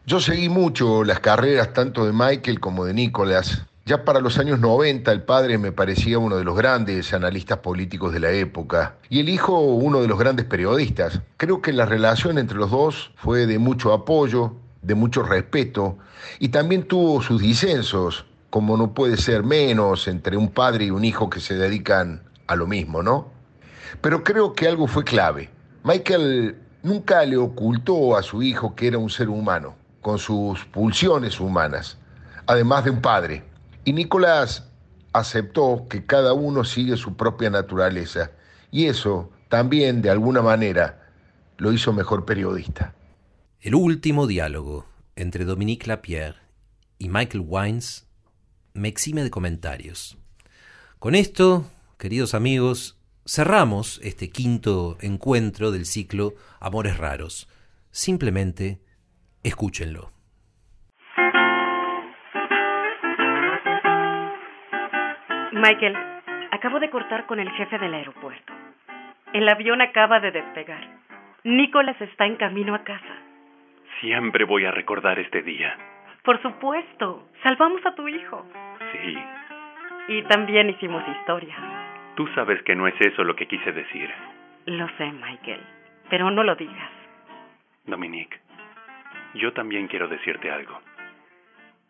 Yo 0.05 0.19
seguí 0.19 0.49
mucho 0.49 1.03
las 1.03 1.19
carreras 1.19 1.71
tanto 1.73 2.05
de 2.05 2.13
Michael 2.13 2.59
como 2.59 2.83
de 2.85 2.93
Nicolás. 2.93 3.65
Ya 3.85 4.03
para 4.03 4.19
los 4.19 4.37
años 4.39 4.59
90 4.59 5.11
el 5.11 5.21
padre 5.21 5.57
me 5.57 5.71
parecía 5.71 6.17
uno 6.17 6.35
de 6.35 6.43
los 6.43 6.57
grandes 6.57 7.13
analistas 7.13 7.59
políticos 7.59 8.11
de 8.11 8.19
la 8.19 8.31
época 8.31 8.95
y 9.07 9.19
el 9.21 9.29
hijo 9.29 9.59
uno 9.59 10.01
de 10.01 10.07
los 10.07 10.19
grandes 10.19 10.45
periodistas. 10.45 11.21
Creo 11.37 11.61
que 11.61 11.71
la 11.71 11.85
relación 11.85 12.37
entre 12.37 12.57
los 12.57 12.71
dos 12.71 13.11
fue 13.15 13.45
de 13.45 13.59
mucho 13.59 13.93
apoyo, 13.93 14.55
de 14.81 14.95
mucho 14.95 15.23
respeto 15.23 15.97
y 16.39 16.49
también 16.49 16.83
tuvo 16.83 17.21
sus 17.21 17.41
disensos, 17.41 18.25
como 18.49 18.77
no 18.77 18.93
puede 18.93 19.17
ser 19.17 19.43
menos 19.43 20.07
entre 20.07 20.37
un 20.37 20.49
padre 20.49 20.85
y 20.85 20.91
un 20.91 21.05
hijo 21.05 21.29
que 21.29 21.39
se 21.39 21.55
dedican 21.55 22.23
a 22.47 22.55
lo 22.55 22.67
mismo, 22.67 23.03
¿no? 23.03 23.29
Pero 24.01 24.23
creo 24.23 24.53
que 24.53 24.67
algo 24.67 24.87
fue 24.87 25.03
clave. 25.03 25.49
Michael 25.83 26.57
nunca 26.83 27.23
le 27.25 27.37
ocultó 27.37 28.15
a 28.17 28.23
su 28.23 28.41
hijo 28.41 28.75
que 28.75 28.87
era 28.87 28.97
un 28.97 29.09
ser 29.09 29.29
humano, 29.29 29.75
con 30.01 30.17
sus 30.17 30.63
pulsiones 30.65 31.39
humanas, 31.39 31.97
además 32.45 32.85
de 32.85 32.91
un 32.91 33.01
padre. 33.01 33.43
Y 33.83 33.93
Nicolás 33.93 34.67
aceptó 35.13 35.85
que 35.89 36.05
cada 36.05 36.33
uno 36.33 36.63
sigue 36.63 36.97
su 36.97 37.15
propia 37.15 37.49
naturaleza, 37.49 38.31
y 38.71 38.85
eso 38.87 39.29
también, 39.49 40.01
de 40.01 40.09
alguna 40.09 40.41
manera, 40.41 41.07
lo 41.57 41.71
hizo 41.71 41.93
mejor 41.93 42.25
periodista. 42.25 42.93
El 43.59 43.73
último 43.73 44.27
diálogo 44.27 44.85
entre 45.15 45.43
Dominique 45.43 45.87
Lapierre 45.87 46.37
y 46.99 47.09
Michael 47.09 47.43
Wines 47.47 48.07
me 48.75 48.87
exime 48.87 49.23
de 49.23 49.31
comentarios. 49.31 50.15
Con 50.99 51.15
esto, 51.15 51.65
queridos 51.97 52.35
amigos, 52.35 53.01
cerramos 53.25 53.99
este 54.03 54.29
quinto 54.29 54.97
encuentro 55.01 55.71
del 55.71 55.85
ciclo 55.85 56.33
Amores 56.59 56.97
Raros. 56.99 57.49
Simplemente 57.89 58.77
escúchenlo. 59.41 60.11
Michael, 65.51 65.95
acabo 66.51 66.79
de 66.79 66.91
cortar 66.91 67.25
con 67.25 67.39
el 67.39 67.49
jefe 67.49 67.79
del 67.79 67.95
aeropuerto. 67.95 68.53
El 69.33 69.49
avión 69.49 69.81
acaba 69.81 70.19
de 70.19 70.29
despegar. 70.29 71.01
Nicholas 71.43 71.99
está 71.99 72.27
en 72.27 72.35
camino 72.35 72.75
a 72.75 72.83
casa. 72.83 73.26
Siempre 74.01 74.43
voy 74.45 74.65
a 74.65 74.71
recordar 74.71 75.19
este 75.19 75.41
día. 75.41 75.75
Por 76.23 76.41
supuesto, 76.41 77.27
salvamos 77.43 77.85
a 77.85 77.95
tu 77.95 78.07
hijo. 78.07 78.45
Sí, 78.91 79.17
Y 80.09 80.21
también 80.23 80.69
hicimos 80.69 81.03
historia. 81.07 81.55
tú 82.15 82.27
sabes 82.35 82.61
que 82.63 82.75
no 82.75 82.87
es 82.87 82.95
eso 83.01 83.23
lo 83.23 83.35
que 83.35 83.47
quise 83.47 83.71
decir. 83.71 84.09
Lo 84.65 84.87
sé, 84.97 85.11
Michael, 85.11 85.61
pero 86.09 86.29
no 86.31 86.43
lo 86.43 86.55
digas. 86.55 86.91
Dominique, 87.85 88.37
yo 89.35 89.53
también 89.53 89.87
quiero 89.87 90.07
decirte 90.07 90.49
algo. 90.51 90.79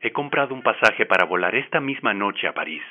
He 0.02 0.12
comprado 0.12 0.54
un 0.54 0.62
pasaje 0.62 1.06
para 1.06 1.26
volar 1.26 1.56
esta 1.56 1.80
misma 1.80 2.14
noche 2.14 2.48
a 2.48 2.54
París 2.54 2.84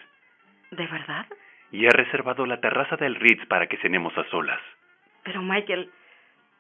¿De 0.72 0.86
verdad? 0.88 1.26
y 1.70 1.84
he 1.86 1.90
reservado 1.90 2.46
la 2.46 2.60
terraza 2.60 2.96
del 2.96 3.14
Ritz 3.14 3.46
para 3.46 3.66
que 3.68 3.76
cenemos 3.78 4.16
a 4.18 4.24
solas. 4.30 4.60
Pero, 5.22 5.40
Michael, 5.42 5.90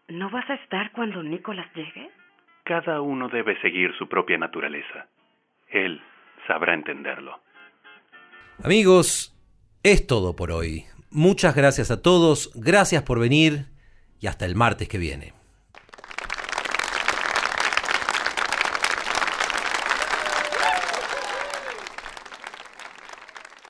¿no 0.08 0.30
vas 0.30 0.48
a 0.50 0.54
estar 0.54 0.92
cuando 0.92 1.22
Nicholas 1.22 1.66
llegue? 1.74 2.10
Cada 2.66 3.00
uno 3.00 3.28
debe 3.28 3.60
seguir 3.60 3.92
su 3.96 4.08
propia 4.08 4.38
naturaleza. 4.38 5.06
Él 5.68 6.02
sabrá 6.48 6.74
entenderlo. 6.74 7.38
Amigos, 8.60 9.32
es 9.84 10.04
todo 10.04 10.34
por 10.34 10.50
hoy. 10.50 10.84
Muchas 11.10 11.54
gracias 11.54 11.92
a 11.92 12.02
todos, 12.02 12.50
gracias 12.56 13.04
por 13.04 13.20
venir 13.20 13.66
y 14.20 14.26
hasta 14.26 14.46
el 14.46 14.56
martes 14.56 14.88
que 14.88 14.98
viene. 14.98 15.32